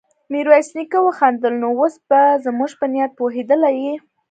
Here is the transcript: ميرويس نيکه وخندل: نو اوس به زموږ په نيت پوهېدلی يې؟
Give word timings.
ميرويس 0.31 0.69
نيکه 0.77 0.99
وخندل: 1.03 1.53
نو 1.63 1.69
اوس 1.79 1.95
به 2.09 2.21
زموږ 2.45 2.71
په 2.79 2.85
نيت 2.93 3.11
پوهېدلی 3.19 3.75
يې؟ 3.83 3.93